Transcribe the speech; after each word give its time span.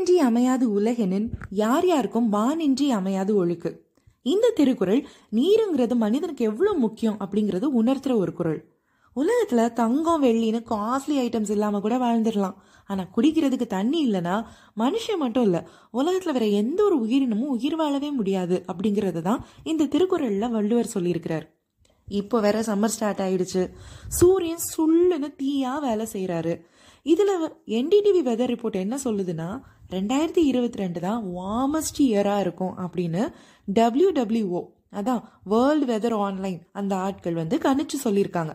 வானின்றி 0.00 0.18
அமையாது 0.26 0.66
உலகெனின் 0.80 1.26
யார் 1.50 1.86
யாருக்கும் 1.86 2.28
வானின்றி 2.32 2.86
அமையாது 2.98 3.32
ஒழுக்கு. 3.40 3.70
இந்த 4.22 4.46
திருக்குறள் 4.50 5.00
நீருங்கிறது 5.32 5.94
மனிதனுக்கு 5.94 6.44
எவ்வளவு 6.44 6.78
முக்கியம் 6.78 7.18
அப்படிங்கிறது 7.20 7.66
உணர்த்துற 7.80 8.14
ஒரு 8.16 8.32
குறள். 8.32 8.60
உலகத்துல 9.16 9.66
தங்கம் 9.72 10.22
வெள்ளின்னு 10.22 10.60
காஸ்ட்லி 10.70 11.16
ஐட்டம்ஸ் 11.24 11.50
இல்லாம 11.50 11.80
கூட 11.80 11.96
வாழ்ந்துடலாம். 11.98 12.56
ஆனா 12.86 13.02
குடிக்கிறதுக்கு 13.16 13.66
தண்ணி 13.66 14.00
இல்லைன்னா 14.06 14.36
மனுஷன் 14.76 15.22
மட்டும் 15.24 15.42
இல்ல 15.42 15.60
உலகத்துல 15.92 16.32
வேற 16.32 16.48
எந்த 16.62 16.80
ஒரு 16.84 16.98
உயிரினமும் 17.00 17.54
உயிர் 17.56 17.76
வாழவே 17.76 18.10
முடியாது 18.10 18.58
அப்படிங்கிறது 18.72 19.22
தான் 19.22 19.44
இந்த 19.64 19.84
திருக்குறள்ல 19.84 20.50
வள்ளுவர் 20.50 20.94
சொல்லியிருக்கிறார். 20.94 21.46
இப்போ 22.08 22.40
வேற 22.40 22.60
சம்மர் 22.60 22.94
ஸ்டார்ட் 22.96 23.24
ஆயிடுச்சு. 23.26 23.64
சூரியன் 24.08 24.66
சுள்ளுன்னு 24.72 25.30
தீயா 25.42 25.74
வேலை 25.80 26.06
செய்யறாரு 26.12 26.54
இதுல 27.04 27.34
என்டிடிவி 27.78 28.22
வெதர் 28.24 28.50
ரிப்போர்ட் 28.52 28.82
என்ன 28.84 28.96
சொல்லுதுன்னா 29.04 29.50
ரெண்டாயிரத்தி 29.90 30.42
இருபத்தி 30.50 30.78
ரெண்டு 30.78 31.00
தான் 31.00 31.20
வார்மஸ்ட் 31.36 32.00
இயராக 32.06 32.40
இருக்கும் 32.40 32.74
அப்படின்னு 32.84 33.22
டபிள்யூ 33.68 34.10
அதான் 34.98 35.22
வேர்ல்டு 35.44 35.86
வெதர் 35.90 36.16
ஆன்லைன் 36.26 36.60
அந்த 36.72 36.96
ஆட்கள் 36.96 37.34
வந்து 37.34 37.56
கணிச்சு 37.58 37.96
சொல்லியிருக்காங்க. 38.04 38.52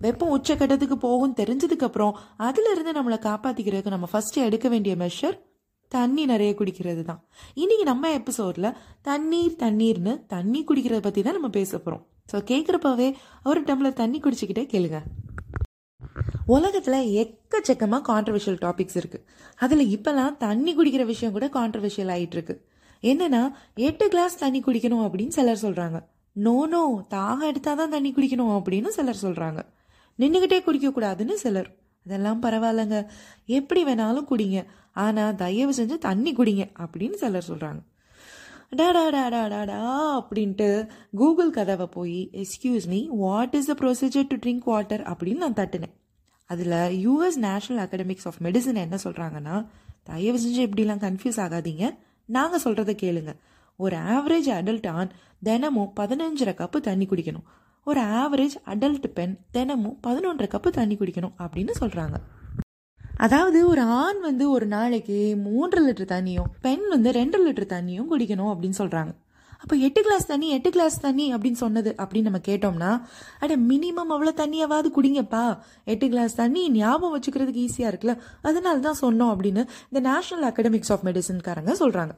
வெப்பம் 0.00 0.32
உச்சக்கட்டத்துக்கு 0.36 0.96
போகும் 1.06 1.34
தெரிஞ்சதுக்கப்புறம் 1.34 2.14
அப்புறம் 2.46 2.96
நம்மளை 2.98 3.18
காப்பாற்றிக்கிறதுக்கு 3.28 3.94
நம்ம 3.94 4.08
ஃபஸ்ட்டு 4.12 4.44
எடுக்க 4.48 4.68
வேண்டிய 4.68 4.96
மெஷர் 4.96 5.36
தண்ணி 5.88 6.24
நிறைய 6.24 6.54
குடிக்கிறது 6.54 7.02
தான். 7.02 7.20
இன்னைக்கு 7.54 7.84
நம்ம 7.84 8.10
எபிசோடில் 8.12 8.76
தண்ணீர் 9.02 9.56
தண்ணீர்னு 9.58 10.26
தண்ணி 10.26 10.64
குடிக்கிறத 10.68 11.00
பற்றி 11.00 11.22
தான் 11.22 11.32
நம்ம 11.32 11.48
பேச 11.48 11.78
போகிறோம் 11.78 12.02
ஸோ 12.32 12.36
கேட்குறப்பவே 12.50 13.14
ஒரு 13.44 13.60
டம்ளர் 13.62 14.00
தண்ணி 14.02 14.18
குடிச்சிக்கிட்டே 14.18 14.66
கேளுங்க. 14.74 15.00
உலகத்தில் 16.46 17.08
எக்கச்சக்கமாக 17.22 18.02
கான்ட்ரவர்ஷியல் 18.12 18.58
டாபிக்ஸ் 18.60 18.98
இருக்குது 18.98 19.24
அதில் 19.56 19.84
இப்போலாம் 19.96 20.36
தண்ணி 20.36 20.74
குடிக்கிற 20.74 21.04
விஷயம் 21.04 21.32
கூட 21.32 21.46
கான்ட்ரவர்ஷியல் 21.46 22.12
ஆகிட்டு 22.16 22.32
இருக்கு 22.32 22.56
என்னன்னா 23.02 23.42
எட்டு 23.74 24.08
கிளாஸ் 24.08 24.38
தண்ணி 24.38 24.60
குடிக்கணும் 24.60 25.04
அப்படின்னு 25.06 25.28
சிலர் 25.28 25.64
சொல்கிறாங்க 25.64 26.00
நோ 26.36 26.66
நோ 26.66 27.04
தாகம் 27.14 27.48
எடுத்தாதான் 27.50 27.88
தண்ணி 27.88 28.12
குடிக்கணும் 28.12 28.54
அப்படின்னு 28.58 28.88
சிலர் 28.88 29.22
சொல்கிறாங்க 29.22 29.60
நின்றுக்கிட்டே 30.18 30.58
குடிக்கக்கூடாதுன்னு 30.66 31.34
சிலர். 31.34 31.68
அதெல்லாம் 32.06 32.42
பரவாயில்லங்க. 32.42 32.98
எப்படி 33.46 33.84
வேணாலும் 33.84 34.28
குடிங்க. 34.30 34.58
ஆனால் 34.92 35.34
தயவு 35.34 35.72
செஞ்சு 35.72 35.98
தண்ணி 35.98 36.32
குடிங்க 36.32 36.64
அப்படின்னு 36.78 37.14
சிலர் 37.14 37.48
சொல்கிறாங்க 37.48 37.82
டாடா 38.70 39.02
டாடா 39.10 39.46
டாடா 39.46 39.80
அப்படின்ட்டு 40.20 40.88
கூகுள் 41.10 41.50
கதவை 41.50 41.86
போய் 41.86 42.30
excuse 42.32 42.86
me 42.86 43.08
what 43.10 43.54
is 43.54 43.66
the 43.66 43.74
procedure 43.80 44.26
to 44.26 44.36
drink 44.36 44.64
water 44.64 45.02
அப்படின்னு 45.02 45.36
நான் 45.36 45.58
தட்டினேன். 45.60 45.94
அதில் 46.46 47.08
US 47.08 47.36
national 47.36 47.86
academics 47.86 48.24
of 48.24 48.40
medicine 48.42 48.74
என்ன 48.74 48.98
சொல்கிறாங்கன்னா 49.04 49.66
தயவு 50.02 50.38
செஞ்சு 50.38 50.68
இப்படிலாம் 50.68 51.02
கன்ஃபியூஸ் 51.04 51.40
ஆகாதீங்க. 51.46 51.96
நாங்கள் 52.26 52.62
சொல்கிறத 52.64 52.92
கேளுங்க. 53.02 53.32
ஒரு 53.76 53.96
ஆவரேஜ் 53.96 54.48
அடல்ட் 54.48 54.88
ஆண் 54.88 55.10
தினமும் 55.42 55.92
பதினஞ்சரை 56.00 56.52
கப்பு 56.54 56.80
தண்ணி 56.80 57.06
குடிக்கணும். 57.06 57.46
ஒரு 57.84 58.00
ஆவரேஜ் 58.00 58.56
அடல்ட் 58.66 59.06
பெண் 59.06 59.36
தினமும் 59.50 59.98
பதினொன்றரை 60.06 60.48
கப்பு 60.48 60.68
தண்ணி 60.68 60.96
குடிக்கணும் 60.96 61.34
அப்படின்னு 61.38 61.70
சொல்கிறாங்க 61.80 62.14
அதாவது 63.16 63.68
ஒரு 63.68 63.82
ஆண் 63.82 64.20
வந்து 64.20 64.50
ஒரு 64.50 64.66
நாளைக்கு 64.66 65.36
மூன்று 65.36 65.78
லிட்டர் 65.90 66.10
தண்ணியும் 66.10 66.50
பெண் 66.60 66.88
வந்து 66.88 67.12
ரெண்டு 67.12 67.38
லிட்டர் 67.50 67.72
தண்ணியும் 67.72 68.06
குடிக்கணும் 68.10 68.50
அப்படின்னு 68.52 68.72
சொல்கிறாங்க 68.78 69.12
அப்போ 69.62 69.74
எட்டு 69.86 70.00
கிளாஸ் 70.02 70.26
தண்ணி 70.26 70.48
எட்டு 70.48 70.70
கிளாஸ் 70.70 71.00
தண்ணி 71.00 71.34
அப்படின்னு 71.34 71.60
சொன்னது. 71.62 71.94
அப்படின்னு 71.98 72.26
நம்ம 72.28 72.40
கேட்டோம்னா 72.48 72.90
அட 73.40 73.56
மினிமம் 73.56 74.12
அவ்வளோ 74.14 74.32
தண்ணியாவது 74.42 74.88
குடிங்கப்பா. 74.96 75.44
எட்டு 75.84 76.08
கிளாஸ் 76.08 76.34
தண்ணி 76.34 76.70
ஞாபகம் 76.70 77.14
வச்சுக்கிறதுக்கு 77.18 77.62
ஈஸியாக 77.66 77.92
இருக்குல்ல? 77.92 78.14
அதனால 78.42 78.78
தான் 78.78 79.00
சொன்னோம் 79.00 79.32
அப்படின்னு 79.34 79.62
இந்த 79.90 80.00
நேஷனல் 80.08 80.52
அகாடமிக்ஸ் 80.52 80.92
ஆஃப் 80.94 81.04
மெடிசன்காரங்க 81.04 81.74
சொல்கிறாங்க 81.82 82.14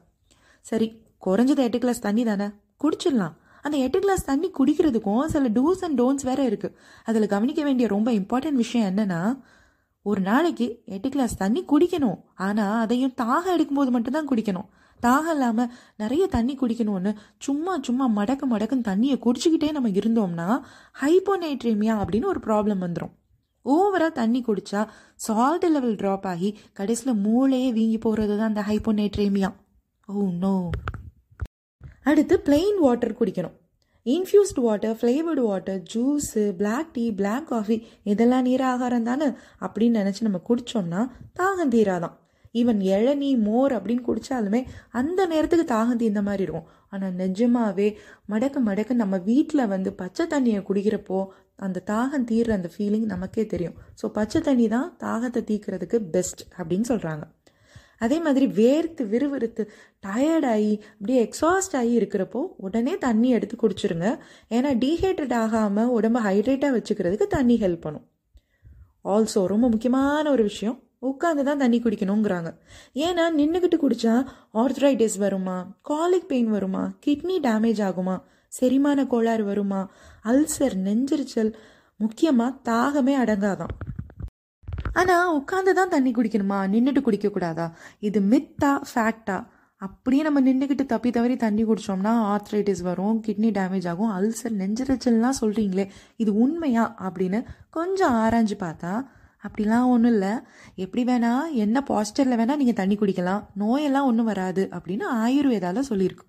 சரி 0.61 0.89
குறைஞ்சது 1.27 1.63
எட்டு 1.69 1.79
கிளாஸ் 1.79 2.01
தண்ணி 2.01 2.25
தானே? 2.25 2.49
குடிச்சிடலாம். 2.83 3.37
அந்த 3.63 3.77
எட்டு 3.77 3.99
கிளாஸ் 3.99 4.25
தண்ணி 4.25 4.49
குடிக்கிறதுக்கும் 4.59 5.25
சில 5.25 5.49
டூஸ் 5.49 5.81
அண்ட் 5.81 6.01
டோன்ஸ் 6.01 6.25
வேற 6.25 6.45
இருக்கு. 6.45 6.69
அதில் 7.05 7.27
கவனிக்க 7.27 7.63
வேண்டிய 7.63 7.89
ரொம்ப 7.89 8.11
இம்பார்ட்டன்ட் 8.11 8.61
விஷயம் 8.65 8.89
என்னன்னா 8.91 9.21
ஒரு 10.03 10.21
நாளைக்கு 10.21 10.67
எட்டு 10.87 11.09
கிளாஸ் 11.09 11.37
தண்ணி 11.37 11.61
குடிக்கணும். 11.69 12.19
ஆனால் 12.35 12.81
அதையும் 12.81 13.15
தாகம் 13.23 13.55
எடுக்கும்போது 13.57 13.91
மட்டும்தான் 13.97 14.29
குடிக்கணும். 14.29 14.69
தாகம் 15.03 15.31
இல்லாமல் 15.31 15.71
நிறைய 15.97 16.27
தண்ணி 16.27 16.57
குடிக்கணும்னு 16.57 17.15
சும்மா 17.39 17.79
சும்மா 17.83 18.09
மடக்கு 18.17 18.47
மடக்குன்னு 18.51 18.89
தண்ணியை 18.89 19.17
குடிச்சுக்கிட்டே 19.19 19.71
நம்ம 19.71 19.89
இருந்தோம்னா 19.89 20.61
ஹைப்போனைட்ரேமியா 21.01 22.05
அப்படின்னு 22.05 22.25
ஒரு 22.25 22.41
ப்ராப்ளம் 22.41 22.85
வந்துடும் 22.87 23.15
ஓவராக 23.65 24.13
தண்ணி 24.13 24.45
குடித்தா 24.47 24.87
சால்ட் 25.15 25.65
லெவல் 25.65 25.95
ட்ராப் 25.95 26.27
ஆகி 26.27 26.59
கடைசியில் 26.73 27.27
மூளையே 27.27 27.73
வீங்கி 27.73 27.99
போகிறது 27.99 28.39
தான் 28.39 28.55
அந்த 28.55 28.61
ஹைப்போனைட்ரேமியா 28.61 29.55
ஓ 30.07 30.31
நோ 30.31 30.71
அடுத்து 32.03 32.43
பிளெயின் 32.45 32.79
வாட்டர் 32.79 33.17
குடிக்கணும். 33.19 33.57
Infused 34.05 34.61
water 34.61 34.97
flavoured 35.01 35.41
water 35.41 35.83
juice 35.95 36.51
black 36.51 36.93
tea 36.93 37.13
black 37.13 37.47
coffee 37.47 37.87
இதெல்லாம் 38.03 38.43
நீர் 38.43 38.61
ஆகாரம் 38.61 39.03
தானே 39.03 39.27
அப்படின்னு 39.61 39.99
நினச்சி 40.01 40.21
நம்ம 40.21 40.41
குடித்தோம்னா 40.49 41.01
தாகம் 41.39 41.73
தீராதான். 41.75 42.17
ஈவன் 42.53 42.81
இளநீ 42.95 43.31
மோர் 43.39 43.73
அப்படின்னு 43.79 44.07
குடித்தாலுமே 44.09 44.67
அந்த 44.91 45.27
நேரத்துக்கு 45.27 45.67
தாகம் 45.75 46.01
தீர்ந்த 46.03 46.23
மாதிரி 46.23 46.43
இருக்கும். 46.43 46.69
ஆனால் 46.89 47.17
நிஜமாவே 47.23 47.89
மடக்க 48.27 48.61
மடக்க 48.61 48.95
நம்ம 48.95 49.17
வீட்டில் 49.17 49.71
வந்து 49.75 49.93
பச்சை 49.93 50.27
தண்ணியை 50.27 50.63
குடிக்கிறப்போ 50.69 51.21
அந்த 51.67 51.83
தாகம் 51.87 52.29
தீர்ற 52.31 52.51
அந்த 52.59 52.71
ஃபீலிங் 52.75 53.09
நமக்கே 53.15 53.47
தெரியும். 53.47 53.77
ஸோ 54.03 54.09
பச்சை 54.09 54.41
தண்ணி 54.41 54.69
தான் 54.69 54.97
தாகத்தை 55.05 55.43
தீக்கிறதுக்கு 55.51 56.01
பெஸ்ட் 56.15 56.43
அப்படின்னு 56.59 56.89
சொல்கிறாங்க 56.93 57.25
அதே 58.05 58.21
மாதிரி 58.25 58.47
வேர்த்து 58.59 59.03
விறுவிறுத்து 59.13 59.63
டயர்டாகி 60.07 60.75
அப்படியே 60.99 61.29
எக்ஸாஸ்ட் 61.29 61.75
ஆகி 61.77 62.01
இருக்கிறப்போ 62.01 62.41
உடனே 62.57 62.99
தண்ணி 62.99 63.29
எடுத்து 63.31 63.57
குடிச்சிருங்க. 63.63 64.09
ஏன்னா 64.51 64.71
டீஹைட்ரேட் 64.85 65.35
ஆகாமல் 65.35 65.91
உடம்ப 65.97 66.21
ஹைட்ரேட்டாக 66.29 66.77
வச்சுக்கிறதுக்கு 66.77 67.27
தண்ணி 67.27 67.57
ஹெல்ப் 67.65 67.85
பண்ணும். 67.87 68.07
ஆல்சோ 69.05 69.47
ரொம்ப 69.47 69.67
முக்கியமான 69.69 70.31
ஒரு 70.31 70.43
விஷயம் 70.43 70.79
உட்காந்து 71.03 71.43
தான் 71.43 71.59
தண்ணி 71.59 71.79
குடிக்கணுங்கிறாங்க 71.81 72.51
ஏன்னா 72.95 73.25
நின்றுக்கிட்டு 73.31 73.79
குடிச்சா 73.79 74.15
ஆர்த்ரைட்டிஸ் 74.55 75.19
வருமா? 75.19 75.57
காலிக் 75.81 76.29
பெயின் 76.29 76.51
வருமா? 76.51 76.83
கிட்னி 77.07 77.37
டேமேஜ் 77.41 77.83
ஆகுமா? 77.83 78.17
செரிமான 78.53 79.07
கோளாறு 79.07 79.45
வருமா? 79.45 79.81
அல்சர் 80.25 80.77
நெஞ்சரிச்சல் 80.77 81.53
முக்கியமாக 82.01 82.59
தாகமே 82.71 83.15
அடங்காதான் 83.17 83.75
ஆனால் 84.93 85.33
உட்காந்து 85.39 85.73
தான் 85.73 85.89
தண்ணி 85.89 86.11
குடிக்கணுமா? 86.11 86.59
நின்றுட்டு 86.69 87.01
குடிக்கக்கூடாதா? 87.01 87.67
இது 88.01 88.21
மித்தா 88.21 88.81
ஃபேக்டா 88.95 89.39
அப்படியே 89.81 90.23
நம்ம 90.23 90.41
நின்றுக்கிட்டு 90.41 90.85
தப்பி 90.87 91.11
தவறி 91.11 91.37
தண்ணி 91.37 91.65
குடித்தோம்னா 91.65 92.13
ஆர்த்ரைட்டிஸ் 92.35 92.81
வரும் 92.81 93.23
கிட்னி 93.27 93.51
டேமேஜ் 93.51 93.89
ஆகும் 93.89 94.13
அல்சர் 94.13 94.57
நெஞ்சரிச்சல்லாம் 94.57 95.39
சொல்கிறீங்களே 95.41 95.85
இது 96.17 96.35
உண்மையா 96.35 96.97
அப்படின்னு 97.01 97.41
கொஞ்சம் 97.71 98.15
ஆராய்ஞ்சு 98.15 98.57
பார்த்தா 98.61 98.93
அப்படிலாம் 99.47 99.87
ஒன்றும் 99.87 100.13
இல்லை. 100.13 100.33
எப்படி 100.75 101.03
வேணால் 101.05 101.53
என்ன 101.53 101.83
பாஸ்டரில் 101.89 102.39
வேணால் 102.41 102.61
நீங்கள் 102.63 102.75
தண்ணி 102.75 102.95
குடிக்கலாம். 102.95 103.43
நோயெல்லாம் 103.59 104.09
ஒன்றும் 104.11 104.25
வராது 104.25 104.69
அப்படின்னு 104.73 105.05
ஆயுர்வேதாவில் 105.25 105.89
சொல்லியிருக்கு. 105.91 106.27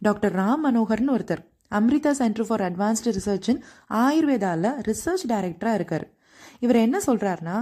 டாக்டர் 0.00 0.34
ராம் 0.34 0.62
மனோகர்னு 0.64 1.14
ஒருத்தர் 1.16 1.42
Amrita 1.70 2.10
centre 2.10 2.46
for 2.46 2.60
advanced 2.60 3.12
research 3.18 3.60
ஆயுர்வேதாவில் 3.88 4.70
research 4.88 5.24
டைரக்டராக 5.28 5.74
இருக்கார். 5.74 6.06
இவர் 6.60 6.76
என்ன 6.76 7.00
சொல்கிறாருன்னா 7.06 7.56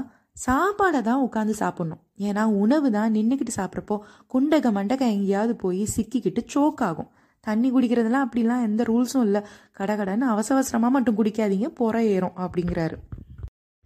சாப்பாடை 0.47 1.01
தான் 1.03 1.23
உட்காந்து 1.27 1.55
சாப்பிட்ணும். 1.59 2.01
ஏன்னா 2.19 2.45
உணவு 2.45 2.91
தான் 2.91 3.15
நின்றுக்கிட்டு 3.15 3.53
சாப்பிட்றப்போ 3.57 3.97
குண்டக 4.35 4.71
மண்டக 4.77 5.01
எங்கேயாவது 5.01 5.57
போய் 5.57 5.89
சிக்கிக்கிட்டு 5.97 6.43
சோக் 6.55 6.83
ஆகும். 6.89 7.11
தண்ணி 7.41 7.69
குடிக்கிறதுலாம் 7.73 8.25
அப்படிலாம் 8.27 8.63
எந்த 8.63 8.83
ரூல்ஸும் 8.83 9.21
இல்லை. 9.21 9.41
கடகடன்னு 9.79 10.27
அவசர 10.35 10.55
அவசரமாக 10.59 10.93
மட்டும் 10.93 11.19
குடிக்காதீங்க 11.19 11.69
புற 11.69 12.05
ஏறும் 12.05 12.37
அப்படிங்கிறாரு. 12.37 12.99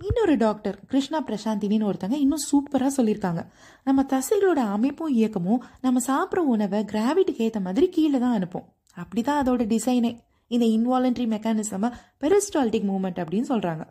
இன்னொரு 0.00 0.34
டாக்டர் 0.36 0.76
கிருஷ்ணா 0.86 1.18
பிரசாந்தினின்னு 1.24 1.88
ஒருத்தங்க 1.90 2.16
இன்னும் 2.22 2.44
சூப்பராக 2.50 2.90
சொல்லியிருக்காங்க. 2.96 3.42
நம்ம 3.84 4.02
தசைகளோட 4.02 4.60
அமைப்பும் 4.76 5.12
இயக்கமும் 5.12 5.62
நம்ம 5.80 6.00
சாப்பிட்ற 6.06 6.38
உணவை 6.54 6.80
கிராவிட்டிக்கு 6.92 7.44
ஏற்ற 7.46 7.60
மாதிரி 7.60 7.86
கீழே 7.88 8.18
தான் 8.18 8.32
அனுப்பும். 8.32 8.66
அப்படிதான் 8.96 9.40
அதோட 9.42 9.62
டிசைனே 9.72 10.10
இந்த 10.46 10.66
இன்வாலண்ட்ரி 10.76 11.26
மெக்கானிசமை 11.34 11.90
பெரிஸ்டால்டிக் 12.20 12.88
மூமெண்ட் 12.90 13.20
அப்படின்னு 13.22 13.48
சொல்கிறாங்க 13.48 13.84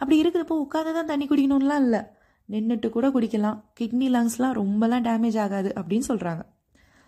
அப்படி 0.00 0.16
இருக்கிறப்போ 0.22 0.54
உட்காந்து 0.64 0.92
தான் 0.98 1.10
தண்ணி 1.10 1.26
குடிக்கணும்லாம் 1.26 1.82
இல்லை. 1.86 2.00
நின்றுட்டு 2.48 2.88
கூட 2.90 3.08
குடிக்கலாம். 3.08 3.58
கிட்னி 3.80 4.08
லங்ஸ்லாம் 4.16 4.56
ரொம்பலாம் 4.60 5.06
டேமேஜ் 5.08 5.38
ஆகாது 5.38 5.72
அப்படின்னு 5.80 6.08
சொல்கிறாங்க 6.08 6.42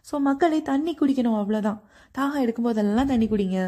ஸோ 0.06 0.14
மக்களே 0.28 0.58
தண்ணி 0.70 0.92
குடிக்கணும் 1.00 1.38
அவ்வளோதான் 1.40 1.80
தாகம் 2.18 2.42
எடுக்கும்போதெல்லாம் 2.44 3.10
தண்ணி 3.12 3.26
குடிங்க. 3.28 3.60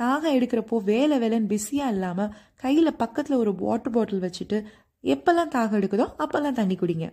தாகம் 0.00 0.34
எடுக்கிறப்போ 0.36 0.76
வேலை 0.88 1.16
வேலைன்னு 1.22 1.50
பிஸியாக 1.52 1.92
இல்லாமல் 1.94 2.32
கையில் 2.62 2.98
பக்கத்தில் 3.02 3.40
ஒரு 3.42 3.52
வாட்டர் 3.62 3.94
பாட்டில் 3.96 4.24
வச்சுட்டு 4.24 4.58
எப்போல்லாம் 5.04 5.52
தாகம் 5.54 5.78
எடுக்குதோ 5.80 6.06
அப்போல்லாம் 6.24 6.58
தண்ணி 6.60 6.76
குடிங்க. 6.82 7.06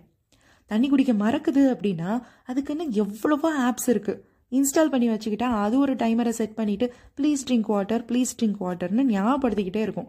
தண்ணி 0.70 0.88
குடிக்க 0.88 1.12
மறக்குது 1.22 1.62
அப்படின்னா 1.74 2.10
அதுக்குன்னு 2.50 2.84
எவ்வளவோ 3.02 3.48
ஆப்ஸ் 3.68 3.88
இருக்குது 3.94 4.20
இன்ஸ்டால் 4.52 4.92
பண்ணி 4.92 5.06
வச்சுக்கிட்டா 5.10 5.48
அது 5.64 5.74
ஒரு 5.78 5.92
டைமரை 6.02 6.32
செட் 6.38 6.58
பண்ணிவிட்டு 6.58 6.86
please 7.18 7.44
drink 7.48 7.70
water 7.74 8.02
please 8.10 8.36
drink 8.40 8.60
வாட்டர்னு 8.64 9.04
ஞாபகப்படுத்திக்கிட்டே 9.12 9.82
இருக்கும். 9.86 10.08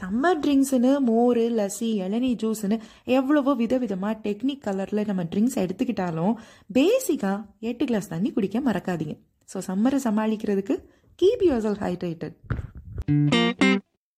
சம்மர் 0.00 0.38
ட்ரிங்க்ஸ்னு 0.44 1.00
மோர் 1.00 1.40
லஸ்ஸி 1.58 1.88
இளநீ 2.04 2.30
ஜூஸ்னு 2.42 2.76
எவ்வளவோ 3.04 3.52
விதவிதமாக 3.54 4.14
டெக்னிக் 4.24 4.64
கலரில் 4.66 5.06
நம்ம 5.06 5.22
ட்ரிங்க்ஸ் 5.22 5.58
எடுத்துக்கிட்டாலும் 5.64 6.34
பேசிக்காக 6.74 7.44
எட்டு 7.60 7.86
கிளாஸ் 7.86 8.08
தண்ணி 8.08 8.32
குடிக்க 8.32 8.60
மறக்காதீங்க. 8.60 9.16
ஸோ 9.52 9.60
சம்மரை 9.68 10.00
சமாளிக்கிறதுக்கு 10.08 10.76
கீப் 11.22 11.44
யுவர் 11.48 11.64
செல் 11.66 11.82
ஹைட்ரேட்டட் 11.84 12.36